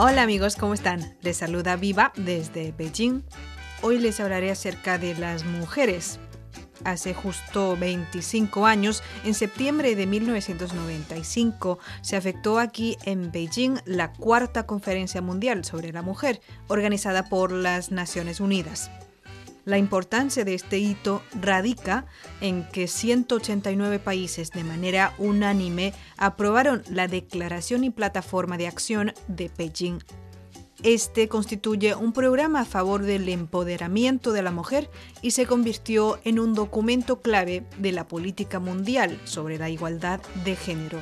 Hola 0.00 0.22
amigos, 0.22 0.54
¿cómo 0.54 0.74
están? 0.74 1.16
Les 1.22 1.38
saluda 1.38 1.74
Viva 1.74 2.12
desde 2.14 2.70
Beijing. 2.70 3.24
Hoy 3.82 3.98
les 3.98 4.20
hablaré 4.20 4.52
acerca 4.52 4.96
de 4.96 5.16
las 5.16 5.44
mujeres. 5.44 6.20
Hace 6.84 7.14
justo 7.14 7.76
25 7.76 8.64
años, 8.64 9.02
en 9.24 9.34
septiembre 9.34 9.96
de 9.96 10.06
1995, 10.06 11.80
se 12.00 12.14
afectó 12.14 12.60
aquí 12.60 12.96
en 13.06 13.32
Beijing 13.32 13.80
la 13.86 14.12
cuarta 14.12 14.66
conferencia 14.66 15.20
mundial 15.20 15.64
sobre 15.64 15.92
la 15.92 16.02
mujer, 16.02 16.40
organizada 16.68 17.24
por 17.24 17.50
las 17.50 17.90
Naciones 17.90 18.38
Unidas. 18.38 18.92
La 19.68 19.76
importancia 19.76 20.46
de 20.46 20.54
este 20.54 20.78
hito 20.78 21.20
radica 21.38 22.06
en 22.40 22.66
que 22.70 22.88
189 22.88 23.98
países 23.98 24.50
de 24.50 24.64
manera 24.64 25.12
unánime 25.18 25.92
aprobaron 26.16 26.82
la 26.88 27.06
Declaración 27.06 27.84
y 27.84 27.90
Plataforma 27.90 28.56
de 28.56 28.66
Acción 28.66 29.12
de 29.26 29.50
Beijing. 29.58 29.98
Este 30.82 31.28
constituye 31.28 31.94
un 31.94 32.14
programa 32.14 32.60
a 32.60 32.64
favor 32.64 33.02
del 33.02 33.28
empoderamiento 33.28 34.32
de 34.32 34.40
la 34.40 34.52
mujer 34.52 34.88
y 35.20 35.32
se 35.32 35.44
convirtió 35.44 36.18
en 36.24 36.38
un 36.38 36.54
documento 36.54 37.20
clave 37.20 37.66
de 37.76 37.92
la 37.92 38.08
política 38.08 38.60
mundial 38.60 39.20
sobre 39.24 39.58
la 39.58 39.68
igualdad 39.68 40.18
de 40.46 40.56
género. 40.56 40.98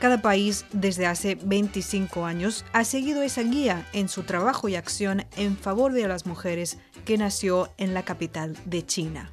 Cada 0.00 0.22
país 0.22 0.64
desde 0.72 1.06
hace 1.06 1.34
25 1.34 2.24
años 2.24 2.64
ha 2.72 2.84
seguido 2.84 3.22
esa 3.22 3.42
guía 3.42 3.86
en 3.92 4.08
su 4.08 4.22
trabajo 4.22 4.68
y 4.68 4.76
acción 4.76 5.26
en 5.36 5.56
favor 5.56 5.92
de 5.92 6.06
las 6.06 6.24
mujeres 6.24 6.78
que 7.04 7.18
nació 7.18 7.68
en 7.78 7.94
la 7.94 8.04
capital 8.04 8.56
de 8.64 8.86
China. 8.86 9.32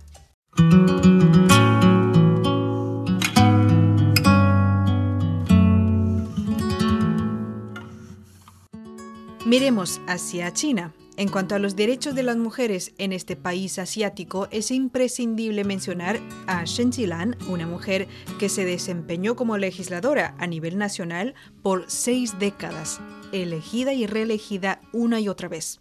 Miremos 9.46 10.02
hacia 10.08 10.52
China. 10.52 10.92
En 11.18 11.30
cuanto 11.30 11.56
a 11.56 11.60
los 11.60 11.78
derechos 11.78 12.14
de 12.14 12.24
las 12.24 12.36
mujeres 12.36 12.92
en 12.98 13.14
este 13.14 13.38
país 13.38 13.80
asiático, 13.80 14.50
es 14.52 14.70
imprescindible 14.70 15.64
mencionar 15.64 16.20
a 16.46 16.66
Shen 16.66 16.92
Jilan, 16.92 17.38
una 17.48 17.66
mujer 17.66 18.10
que 18.38 18.50
se 18.50 18.66
desempeñó 18.66 19.38
como 19.38 19.58
legisladora 19.58 20.36
a 20.40 20.48
nivel 20.48 20.78
nacional 20.78 21.34
por 21.62 21.86
seis 21.88 22.38
décadas, 22.38 23.00
elegida 23.32 23.94
y 23.94 24.08
reelegida 24.08 24.82
una 24.92 25.22
y 25.22 25.30
otra 25.30 25.48
vez. 25.48 25.80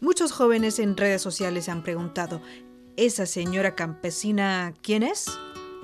Muchos 0.00 0.32
jóvenes 0.32 0.78
en 0.78 0.96
redes 0.96 1.20
sociales 1.20 1.68
han 1.68 1.82
preguntado, 1.82 2.40
¿esa 2.96 3.26
señora 3.26 3.74
campesina 3.74 4.72
quién 4.80 5.02
es? 5.02 5.26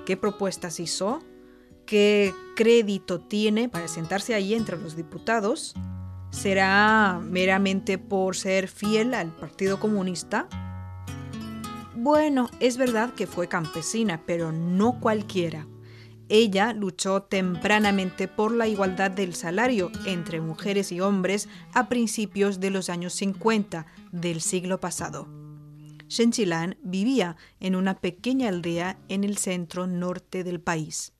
¿Qué 0.06 0.16
propuestas 0.16 0.80
hizo? 0.80 1.22
¿Qué 1.84 2.32
crédito 2.56 3.20
tiene 3.20 3.68
para 3.68 3.88
sentarse 3.88 4.34
ahí 4.34 4.54
entre 4.54 4.78
los 4.78 4.96
diputados? 4.96 5.74
¿Será 6.30 7.20
meramente 7.22 7.98
por 7.98 8.36
ser 8.36 8.68
fiel 8.68 9.14
al 9.14 9.34
Partido 9.34 9.80
Comunista? 9.80 10.48
Bueno, 11.96 12.48
es 12.60 12.76
verdad 12.78 13.12
que 13.14 13.26
fue 13.26 13.48
campesina, 13.48 14.22
pero 14.24 14.52
no 14.52 15.00
cualquiera. 15.00 15.66
Ella 16.28 16.72
luchó 16.72 17.24
tempranamente 17.24 18.28
por 18.28 18.52
la 18.52 18.68
igualdad 18.68 19.10
del 19.10 19.34
salario 19.34 19.90
entre 20.06 20.40
mujeres 20.40 20.92
y 20.92 21.00
hombres 21.00 21.48
a 21.74 21.88
principios 21.88 22.60
de 22.60 22.70
los 22.70 22.88
años 22.88 23.12
50 23.14 23.86
del 24.12 24.40
siglo 24.40 24.78
pasado. 24.78 25.28
Shenchilan 26.08 26.78
vivía 26.82 27.36
en 27.58 27.74
una 27.74 27.98
pequeña 27.98 28.48
aldea 28.48 28.98
en 29.08 29.24
el 29.24 29.36
centro 29.38 29.88
norte 29.88 30.44
del 30.44 30.60
país. 30.60 31.12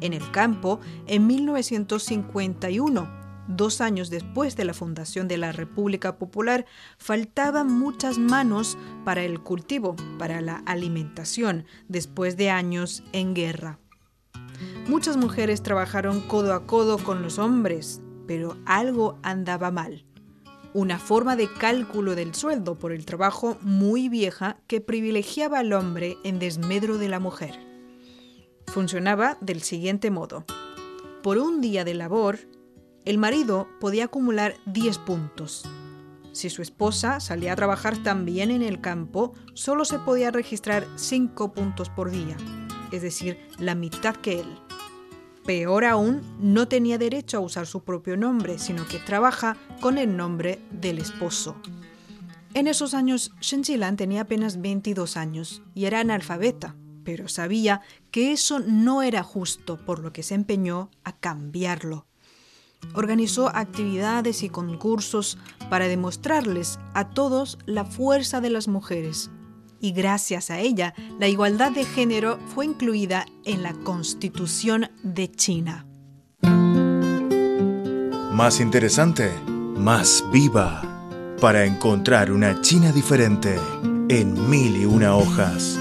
En 0.00 0.12
el 0.12 0.30
campo, 0.30 0.80
en 1.06 1.26
1951, 1.26 3.19
dos 3.56 3.80
años 3.80 4.10
después 4.10 4.56
de 4.56 4.64
la 4.64 4.74
fundación 4.74 5.28
de 5.28 5.38
la 5.38 5.52
República 5.52 6.18
Popular, 6.18 6.66
faltaban 6.98 7.72
muchas 7.72 8.18
manos 8.18 8.78
para 9.04 9.22
el 9.22 9.40
cultivo, 9.40 9.96
para 10.18 10.40
la 10.40 10.62
alimentación, 10.66 11.64
después 11.88 12.36
de 12.36 12.50
años 12.50 13.02
en 13.12 13.34
guerra. 13.34 13.78
Muchas 14.88 15.16
mujeres 15.16 15.62
trabajaron 15.62 16.20
codo 16.20 16.52
a 16.54 16.66
codo 16.66 16.98
con 16.98 17.22
los 17.22 17.38
hombres, 17.38 18.02
pero 18.26 18.56
algo 18.66 19.18
andaba 19.22 19.70
mal. 19.70 20.04
Una 20.72 20.98
forma 20.98 21.34
de 21.34 21.52
cálculo 21.52 22.14
del 22.14 22.34
sueldo 22.34 22.78
por 22.78 22.92
el 22.92 23.04
trabajo 23.04 23.58
muy 23.60 24.08
vieja 24.08 24.58
que 24.68 24.80
privilegiaba 24.80 25.58
al 25.58 25.72
hombre 25.72 26.16
en 26.22 26.38
desmedro 26.38 26.98
de 26.98 27.08
la 27.08 27.18
mujer. 27.18 27.58
Funcionaba 28.66 29.36
del 29.40 29.62
siguiente 29.62 30.12
modo. 30.12 30.44
Por 31.22 31.38
un 31.38 31.60
día 31.60 31.84
de 31.84 31.94
labor, 31.94 32.38
el 33.04 33.18
marido 33.18 33.68
podía 33.80 34.04
acumular 34.04 34.56
10 34.66 34.98
puntos. 34.98 35.64
Si 36.32 36.50
su 36.50 36.62
esposa 36.62 37.18
salía 37.18 37.54
a 37.54 37.56
trabajar 37.56 38.02
también 38.02 38.50
en 38.50 38.62
el 38.62 38.80
campo, 38.80 39.32
solo 39.54 39.84
se 39.84 39.98
podía 39.98 40.30
registrar 40.30 40.86
5 40.96 41.52
puntos 41.52 41.88
por 41.88 42.10
día, 42.10 42.36
es 42.92 43.02
decir, 43.02 43.38
la 43.58 43.74
mitad 43.74 44.14
que 44.16 44.40
él. 44.40 44.58
Peor 45.44 45.86
aún, 45.86 46.20
no 46.38 46.68
tenía 46.68 46.98
derecho 46.98 47.38
a 47.38 47.40
usar 47.40 47.66
su 47.66 47.82
propio 47.82 48.16
nombre, 48.16 48.58
sino 48.58 48.86
que 48.86 48.98
trabaja 48.98 49.56
con 49.80 49.98
el 49.98 50.16
nombre 50.16 50.60
del 50.70 50.98
esposo. 50.98 51.56
En 52.52 52.66
esos 52.66 52.94
años, 52.94 53.32
Shen 53.40 53.64
Jilan 53.64 53.96
tenía 53.96 54.22
apenas 54.22 54.60
22 54.60 55.16
años 55.16 55.62
y 55.74 55.86
era 55.86 56.00
analfabeta, 56.00 56.76
pero 57.02 57.28
sabía 57.28 57.80
que 58.10 58.32
eso 58.32 58.60
no 58.60 59.02
era 59.02 59.22
justo, 59.22 59.78
por 59.84 60.00
lo 60.00 60.12
que 60.12 60.22
se 60.22 60.34
empeñó 60.34 60.90
a 61.02 61.16
cambiarlo 61.16 62.06
organizó 62.94 63.48
actividades 63.54 64.42
y 64.42 64.48
concursos 64.48 65.38
para 65.68 65.88
demostrarles 65.88 66.78
a 66.94 67.10
todos 67.10 67.58
la 67.66 67.84
fuerza 67.84 68.40
de 68.40 68.50
las 68.50 68.68
mujeres. 68.68 69.30
Y 69.80 69.92
gracias 69.92 70.50
a 70.50 70.58
ella, 70.58 70.94
la 71.18 71.28
igualdad 71.28 71.72
de 71.72 71.84
género 71.84 72.38
fue 72.54 72.66
incluida 72.66 73.24
en 73.44 73.62
la 73.62 73.72
Constitución 73.72 74.90
de 75.02 75.30
China. 75.30 75.86
Más 78.32 78.60
interesante, 78.60 79.32
más 79.46 80.24
viva, 80.32 80.82
para 81.40 81.64
encontrar 81.64 82.30
una 82.30 82.60
China 82.60 82.92
diferente 82.92 83.58
en 84.08 84.50
mil 84.50 84.76
y 84.76 84.84
una 84.84 85.16
hojas. 85.16 85.78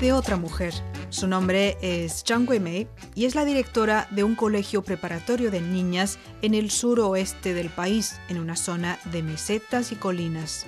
De 0.00 0.14
otra 0.14 0.36
mujer. 0.36 0.72
Su 1.10 1.26
nombre 1.26 1.76
es 1.82 2.24
Zhang 2.26 2.46
Guimei 2.46 2.88
y 3.14 3.26
es 3.26 3.34
la 3.34 3.44
directora 3.44 4.08
de 4.10 4.24
un 4.24 4.34
colegio 4.34 4.82
preparatorio 4.82 5.50
de 5.50 5.60
niñas 5.60 6.18
en 6.40 6.54
el 6.54 6.70
suroeste 6.70 7.52
del 7.52 7.68
país, 7.68 8.18
en 8.30 8.38
una 8.38 8.56
zona 8.56 8.98
de 9.12 9.22
mesetas 9.22 9.92
y 9.92 9.96
colinas. 9.96 10.64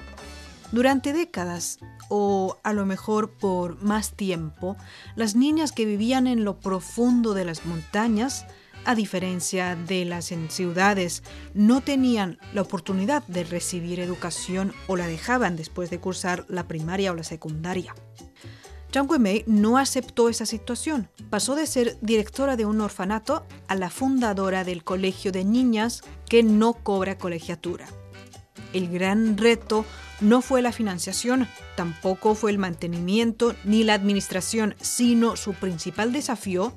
Durante 0.70 1.15
décadas, 1.15 1.78
o 2.10 2.59
a 2.62 2.75
lo 2.75 2.84
mejor 2.84 3.31
por 3.31 3.82
más 3.82 4.12
tiempo, 4.12 4.76
las 5.16 5.34
niñas 5.34 5.72
que 5.72 5.87
vivían 5.87 6.26
en 6.26 6.44
lo 6.44 6.60
profundo 6.60 7.32
de 7.32 7.47
las 7.47 7.64
montañas, 7.64 8.44
a 8.84 8.94
diferencia 8.94 9.76
de 9.76 10.04
las 10.04 10.31
en 10.31 10.50
ciudades, 10.50 11.22
no 11.54 11.81
tenían 11.81 12.38
la 12.53 12.60
oportunidad 12.60 13.26
de 13.28 13.44
recibir 13.44 13.99
educación 13.99 14.75
o 14.88 14.97
la 14.97 15.06
dejaban 15.06 15.56
después 15.56 15.88
de 15.88 16.00
cursar 16.00 16.44
la 16.50 16.69
primaria 16.69 17.12
o 17.12 17.14
la 17.14 17.25
secundaria. 17.25 17.94
Zhang 18.92 19.08
Guimei 19.08 19.42
no 19.47 19.78
aceptó 19.78 20.28
esa 20.28 20.44
situación. 20.44 21.08
Pasó 21.30 21.54
de 21.54 21.66
ser 21.66 21.97
directora 22.03 22.56
de 22.56 22.66
un 22.66 22.80
orfanato 22.82 23.47
a 23.66 23.75
la 23.75 23.88
fundadora 23.88 24.64
del 24.64 24.84
colegio 24.84 25.32
de 25.32 25.44
niñas 25.44 26.03
que 26.28 26.42
no 26.42 26.75
cobra 26.75 27.16
colegiatura. 27.16 27.86
El 28.75 28.88
gran 28.91 29.38
reto 29.38 29.86
no 30.20 30.42
fue 30.42 30.60
la 30.60 30.72
financiación, 30.72 31.49
tampoco 31.75 32.34
fue 32.34 32.50
el 32.50 32.58
mantenimiento 32.58 33.55
ni 33.64 33.82
la 33.82 33.94
administración, 33.94 34.76
sino 34.81 35.37
su 35.37 35.55
principal 35.55 36.12
desafío 36.12 36.75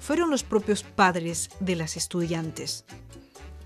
fueron 0.00 0.30
los 0.30 0.42
propios 0.42 0.82
padres 0.82 1.50
de 1.60 1.76
las 1.76 1.96
estudiantes, 1.96 2.84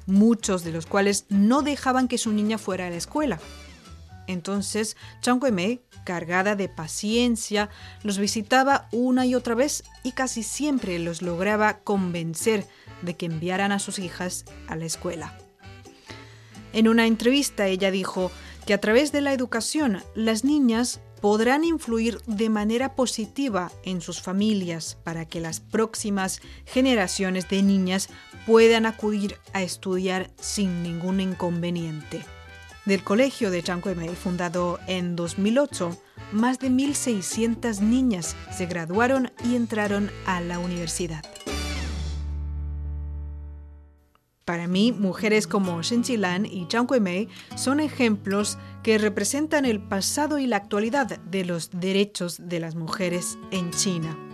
muchos 0.07 0.65
de 0.65 0.73
los 0.73 0.87
cuales 0.87 1.27
no 1.29 1.63
dejaban 1.63 2.09
que 2.09 2.19
su 2.19 2.33
niña 2.33 2.59
fuera 2.59 2.87
a 2.87 2.91
la 2.91 2.97
escuela. 2.97 3.39
Entonces, 4.27 4.97
Guimei 5.23 5.83
cargada 6.05 6.57
de 6.57 6.69
paciencia, 6.69 7.69
los 8.03 8.19
visitaba 8.19 8.89
una 8.93 9.27
y 9.27 9.35
otra 9.35 9.55
vez 9.55 9.85
y 10.03 10.13
casi 10.13 10.43
siempre 10.43 10.99
los 10.99 11.23
lograba 11.23 11.79
convencer 11.79 12.67
de 13.03 13.17
que 13.17 13.27
enviaran 13.27 13.73
a 13.73 13.79
sus 13.79 13.99
hijas 13.99 14.45
a 14.69 14.77
la 14.77 14.85
escuela. 14.85 15.39
En 16.73 16.89
una 16.89 17.07
entrevista 17.07 17.67
ella 17.67 17.91
dijo 17.91 18.31
que 18.67 18.75
a 18.75 18.81
través 18.81 19.13
de 19.13 19.21
la 19.21 19.33
educación 19.33 20.03
las 20.15 20.45
niñas 20.45 21.01
podrán 21.21 21.65
influir 21.65 22.21
de 22.27 22.49
manera 22.49 22.97
positiva 22.97 23.71
en 23.85 24.01
sus 24.01 24.21
familias 24.21 24.99
para 25.05 25.25
que 25.25 25.41
las 25.41 25.61
próximas 25.61 26.41
generaciones 26.67 27.49
de 27.49 27.63
niñas 27.63 28.09
puedan 28.45 28.87
acudir 28.87 29.37
a 29.53 29.63
estudiar 29.63 30.31
sin 30.41 30.83
ningún 30.83 31.21
inconveniente. 31.21 32.25
Del 32.85 33.05
colegio 33.05 33.53
de 33.53 33.63
Mei, 33.95 34.09
fundado 34.17 34.81
en 34.89 35.15
2008, 35.15 35.97
más 36.33 36.59
de 36.59 36.69
1.600 36.69 37.79
niñas 37.79 38.35
se 38.51 38.67
graduaron 38.67 39.31
y 39.45 39.55
entraron 39.55 40.11
a 40.27 40.41
la 40.41 40.59
universidad. 40.59 41.23
Para 44.45 44.67
mí, 44.67 44.91
mujeres 44.91 45.47
como 45.47 45.81
Shen 45.83 46.03
Qilan 46.03 46.45
y 46.45 46.67
Zhang 46.69 46.89
Guimei 46.89 47.29
son 47.55 47.79
ejemplos 47.79 48.59
que 48.83 48.99
representan 48.99 49.65
el 49.65 49.81
pasado 49.81 50.41
y 50.41 50.49
la 50.49 50.57
actualidad 50.57 51.21
de 51.21 51.45
los 51.45 51.71
derechos 51.71 52.49
de 52.49 52.59
las 52.59 52.75
mujeres 52.75 53.39
en 53.53 53.71
China. 53.71 54.32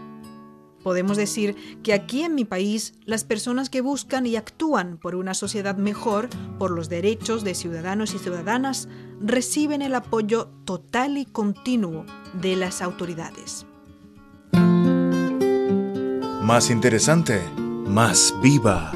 Podemos 0.82 1.16
decir 1.16 1.56
que 1.82 1.92
aquí 1.92 2.22
en 2.22 2.34
mi 2.34 2.44
país 2.44 2.94
las 3.04 3.24
personas 3.24 3.68
que 3.68 3.80
buscan 3.80 4.26
y 4.26 4.36
actúan 4.36 4.98
por 4.98 5.14
una 5.14 5.34
sociedad 5.34 5.76
mejor, 5.76 6.28
por 6.58 6.70
los 6.70 6.88
derechos 6.88 7.44
de 7.44 7.54
ciudadanos 7.54 8.14
y 8.14 8.18
ciudadanas, 8.18 8.88
reciben 9.20 9.82
el 9.82 9.94
apoyo 9.94 10.48
total 10.64 11.18
y 11.18 11.26
continuo 11.26 12.06
de 12.40 12.56
las 12.56 12.80
autoridades. 12.82 13.66
Más 16.42 16.70
interesante, 16.70 17.42
más 17.86 18.34
viva, 18.42 18.92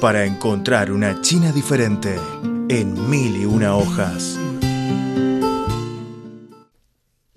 para 0.00 0.24
encontrar 0.24 0.90
una 0.90 1.20
China 1.20 1.52
diferente 1.52 2.16
en 2.68 3.08
mil 3.08 3.36
y 3.36 3.44
una 3.44 3.76
hojas. 3.76 4.38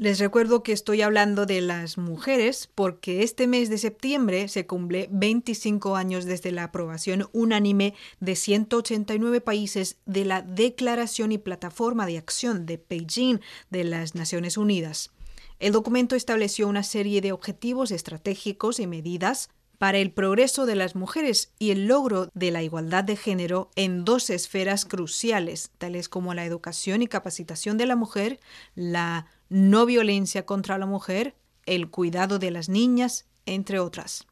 Les 0.02 0.18
recuerdo 0.18 0.64
que 0.64 0.72
estoy 0.72 1.04
hablando 1.04 1.46
de 1.46 1.62
las 1.62 2.00
mujeres 2.00 2.68
porque 2.74 3.22
este 3.22 3.46
mes 3.46 3.70
de 3.70 3.78
septiembre 3.78 4.48
se 4.48 4.66
cumple 4.66 5.08
25 5.12 5.96
años 5.96 6.26
desde 6.26 6.52
la 6.52 6.64
aprobación 6.64 7.30
unánime 7.34 7.94
de 8.20 8.36
189 8.36 9.42
países 9.42 10.00
de 10.08 10.26
la 10.26 10.42
Declaración 10.42 11.32
y 11.32 11.38
Plataforma 11.38 12.08
de 12.08 12.18
Acción 12.18 12.66
de 12.66 12.84
Beijing 12.90 13.42
de 13.70 13.84
las 13.84 14.16
Naciones 14.16 14.58
Unidas. 14.58 15.12
El 15.60 15.72
documento 15.72 16.16
estableció 16.16 16.68
una 16.68 16.82
serie 16.82 17.22
de 17.22 17.32
objetivos 17.32 17.92
estratégicos 17.92 18.80
y 18.80 18.88
medidas 18.88 19.52
para 19.78 20.00
el 20.00 20.12
progreso 20.12 20.66
de 20.66 20.76
las 20.76 20.96
mujeres 20.96 21.54
y 21.60 21.70
el 21.70 21.86
logro 21.86 22.32
de 22.34 22.50
la 22.50 22.64
igualdad 22.64 23.04
de 23.04 23.18
género 23.18 23.70
en 23.76 24.04
dos 24.04 24.32
esferas 24.32 24.84
cruciales, 24.86 25.70
tales 25.78 26.10
como 26.10 26.34
la 26.34 26.44
educación 26.44 27.04
y 27.04 27.08
capacitación 27.08 27.78
de 27.78 27.86
la 27.86 27.96
mujer, 27.96 28.40
la 28.74 29.28
no 29.52 29.86
violencia 29.86 30.46
contra 30.46 30.78
la 30.78 30.86
mujer, 30.86 31.36
el 31.66 31.90
cuidado 31.90 32.40
de 32.40 32.52
las 32.52 32.70
niñas, 32.70 33.28
entre 33.46 33.80
otras. 33.80 34.26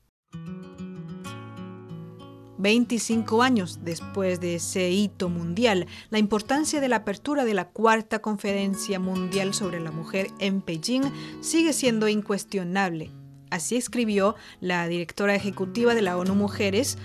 25 2.57 3.43
años 3.43 3.79
después 3.83 4.39
de 4.39 4.55
ese 4.55 4.91
hito 4.91 5.27
mundial, 5.27 5.87
la 6.09 6.19
importancia 6.19 6.79
de 6.79 6.87
la 6.87 6.97
apertura 6.97 7.43
de 7.43 7.53
la 7.53 7.67
cuarta 7.67 8.19
conferencia 8.19 8.97
mundial 8.97 9.53
sobre 9.53 9.81
la 9.81 9.91
mujer 9.91 10.27
en 10.39 10.63
Beijing 10.65 11.03
sigue 11.41 11.73
siendo 11.73 12.07
incuestionable. 12.07 13.11
Así 13.49 13.75
escribió 13.75 14.35
la 14.61 14.87
directora 14.87 15.35
ejecutiva 15.35 15.95
de 15.95 16.01
la 16.01 16.17
ONU 16.17 16.35
Mujeres, 16.35 16.97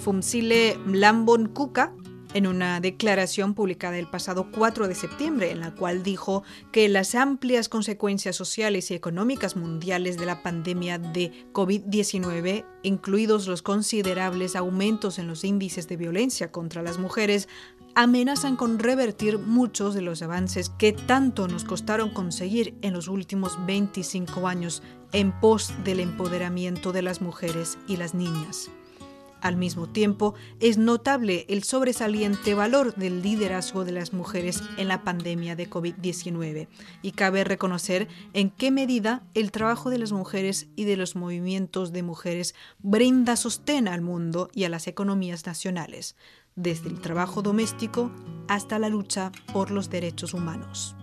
Fumsile 0.00 0.76
Mlambon 0.86 1.46
Kuka, 1.46 1.92
en 2.34 2.46
una 2.46 2.80
declaración 2.80 3.54
publicada 3.54 3.98
el 3.98 4.08
pasado 4.08 4.50
4 4.52 4.88
de 4.88 4.94
septiembre, 4.94 5.50
en 5.50 5.60
la 5.60 5.74
cual 5.74 6.02
dijo 6.02 6.42
que 6.72 6.88
las 6.88 7.14
amplias 7.14 7.68
consecuencias 7.68 8.36
sociales 8.36 8.90
y 8.90 8.94
económicas 8.94 9.56
mundiales 9.56 10.18
de 10.18 10.26
la 10.26 10.42
pandemia 10.42 10.98
de 10.98 11.32
COVID-19, 11.52 12.64
incluidos 12.82 13.46
los 13.46 13.62
considerables 13.62 14.56
aumentos 14.56 15.18
en 15.18 15.26
los 15.26 15.44
índices 15.44 15.88
de 15.88 15.96
violencia 15.96 16.52
contra 16.52 16.82
las 16.82 16.98
mujeres, 16.98 17.48
amenazan 17.94 18.56
con 18.56 18.78
revertir 18.78 19.38
muchos 19.38 19.94
de 19.94 20.02
los 20.02 20.22
avances 20.22 20.70
que 20.70 20.92
tanto 20.92 21.48
nos 21.48 21.64
costaron 21.64 22.10
conseguir 22.10 22.74
en 22.82 22.92
los 22.92 23.08
últimos 23.08 23.58
25 23.66 24.46
años 24.46 24.82
en 25.12 25.32
pos 25.40 25.72
del 25.84 26.00
empoderamiento 26.00 26.92
de 26.92 27.02
las 27.02 27.20
mujeres 27.20 27.78
y 27.88 27.96
las 27.96 28.14
niñas. 28.14 28.70
Al 29.40 29.56
mismo 29.56 29.88
tiempo, 29.88 30.34
es 30.60 30.76
notable 30.76 31.46
el 31.48 31.62
sobresaliente 31.62 32.54
valor 32.54 32.94
del 32.94 33.22
liderazgo 33.22 33.84
de 33.84 33.92
las 33.92 34.12
mujeres 34.12 34.62
en 34.76 34.88
la 34.88 35.02
pandemia 35.02 35.56
de 35.56 35.68
COVID-19 35.68 36.68
y 37.02 37.12
cabe 37.12 37.44
reconocer 37.44 38.08
en 38.34 38.50
qué 38.50 38.70
medida 38.70 39.22
el 39.34 39.50
trabajo 39.50 39.88
de 39.90 39.98
las 39.98 40.12
mujeres 40.12 40.68
y 40.76 40.84
de 40.84 40.96
los 40.96 41.16
movimientos 41.16 41.92
de 41.92 42.02
mujeres 42.02 42.54
brinda 42.80 43.36
sostén 43.36 43.88
al 43.88 44.02
mundo 44.02 44.50
y 44.52 44.64
a 44.64 44.68
las 44.68 44.86
economías 44.86 45.46
nacionales, 45.46 46.16
desde 46.54 46.88
el 46.88 47.00
trabajo 47.00 47.40
doméstico 47.40 48.10
hasta 48.48 48.78
la 48.78 48.88
lucha 48.88 49.32
por 49.52 49.70
los 49.70 49.88
derechos 49.88 50.34
humanos. 50.34 50.96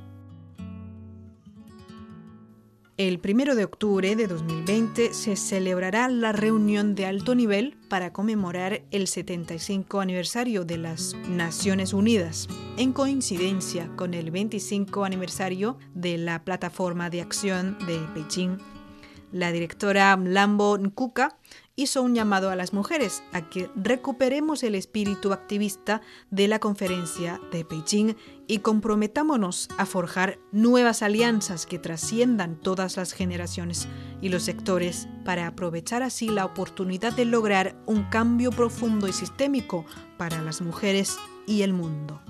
El 2.97 3.21
1 3.23 3.53
de 3.53 3.63
octubre 3.63 4.15
de 4.15 4.25
2020 4.25 5.13
se 5.13 5.35
celebrará 5.35 6.09
la 6.09 6.31
reunión 6.31 6.95
de 6.95 7.05
alto 7.05 7.35
nivel 7.35 7.77
para 7.89 8.11
conmemorar 8.11 8.81
el 8.89 9.07
75 9.07 10.01
aniversario 10.01 10.65
de 10.65 10.79
las 10.79 11.15
Naciones 11.29 11.93
Unidas, 11.93 12.47
en 12.75 12.93
coincidencia 12.93 13.87
con 13.95 14.15
el 14.15 14.31
25 14.31 15.05
aniversario 15.05 15.77
de 15.93 16.17
la 16.17 16.43
Plataforma 16.43 17.11
de 17.11 17.21
Acción 17.21 17.77
de 17.85 17.99
Beijing. 18.15 18.57
La 19.31 19.51
directora 19.51 20.15
Lambo 20.15 20.77
Nkuka 20.77 21.37
hizo 21.75 22.01
un 22.01 22.15
llamado 22.15 22.49
a 22.49 22.55
las 22.55 22.73
mujeres 22.73 23.23
a 23.33 23.49
que 23.49 23.69
recuperemos 23.75 24.63
el 24.63 24.73
espíritu 24.73 25.31
activista 25.31 26.01
de 26.31 26.47
la 26.47 26.59
conferencia 26.59 27.39
de 27.51 27.63
Beijing 27.63 28.15
y 28.47 28.59
comprometámonos 28.59 29.69
a 29.77 29.85
forjar 29.85 30.39
nuevas 30.51 31.03
alianzas 31.03 31.65
que 31.65 31.77
trasciendan 31.77 32.55
todas 32.55 32.97
las 32.97 33.13
generaciones 33.13 33.87
y 34.21 34.29
los 34.29 34.43
sectores 34.43 35.07
para 35.23 35.45
aprovechar 35.45 36.03
así 36.03 36.29
la 36.29 36.45
oportunidad 36.45 37.13
de 37.13 37.25
lograr 37.25 37.75
un 37.85 38.03
cambio 38.05 38.51
profundo 38.51 39.07
y 39.07 39.13
sistémico 39.13 39.85
para 40.17 40.41
las 40.41 40.61
mujeres 40.61 41.17
y 41.45 41.61
el 41.61 41.73
mundo. 41.73 42.21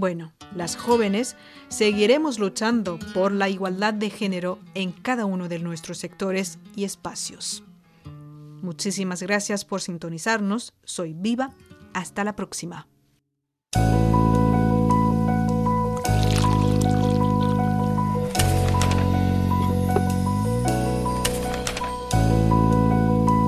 Bueno, 0.00 0.32
las 0.56 0.76
jóvenes 0.76 1.36
seguiremos 1.68 2.38
luchando 2.38 2.98
por 3.12 3.32
la 3.32 3.50
igualdad 3.50 3.92
de 3.92 4.08
género 4.08 4.58
en 4.72 4.92
cada 4.92 5.26
uno 5.26 5.46
de 5.46 5.58
nuestros 5.58 5.98
sectores 5.98 6.58
y 6.74 6.84
espacios. 6.84 7.64
Muchísimas 8.62 9.22
gracias 9.22 9.66
por 9.66 9.82
sintonizarnos. 9.82 10.72
Soy 10.84 11.12
Viva. 11.12 11.50
Hasta 11.92 12.24
la 12.24 12.34
próxima. 12.34 12.88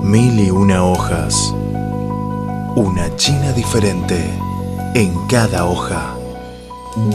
Mil 0.02 0.38
y 0.38 0.50
una 0.50 0.84
hojas. 0.84 1.34
Una 2.76 3.16
China 3.16 3.54
diferente 3.54 4.22
en 4.94 5.14
cada 5.28 5.64
hoja. 5.64 6.18
Thank 6.94 7.14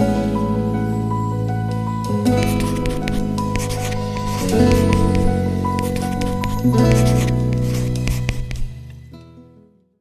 you. 7.31 7.36